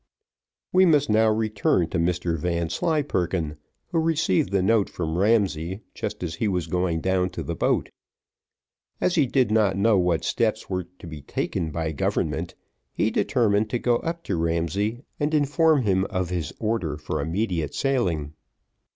[0.73, 3.57] We must now return to Mr Vanslyperken,
[3.91, 7.91] who received the note from Ramsay, just as he was going down to the boat.
[8.99, 12.55] As he did not know what steps were to be taken by government,
[12.91, 17.71] he determined to go up to Ramsay, and inform him of his order for immediately
[17.71, 18.33] sailing.